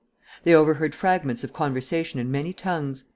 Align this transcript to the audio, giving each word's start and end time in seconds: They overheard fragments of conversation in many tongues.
They 0.45 0.55
overheard 0.55 0.95
fragments 0.95 1.43
of 1.43 1.53
conversation 1.53 2.19
in 2.19 2.31
many 2.31 2.53
tongues. 2.53 3.03